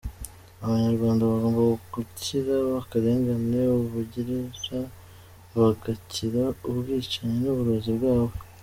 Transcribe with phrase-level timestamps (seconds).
[0.63, 1.61] Abanyarwanda bagomba
[1.93, 4.79] gukira akarengane ubagirira,
[5.55, 8.33] bagakira ubwicanyi n’uburozi bwawe.